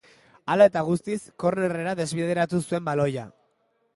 [0.53, 3.29] Hala eta guztiz, kornerrera desbideratu zuen baloia.